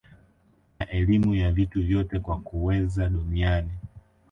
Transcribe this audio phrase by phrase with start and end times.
[0.79, 3.71] na elimu ya vitu vyote kwa kuweza duniani